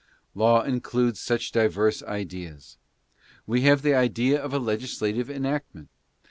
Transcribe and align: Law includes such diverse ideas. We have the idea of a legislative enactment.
Law 0.33 0.63
includes 0.63 1.19
such 1.19 1.51
diverse 1.51 2.01
ideas. 2.01 2.79
We 3.45 3.61
have 3.65 3.83
the 3.83 3.93
idea 3.93 4.43
of 4.43 4.51
a 4.51 4.57
legislative 4.57 5.29
enactment. 5.29 5.89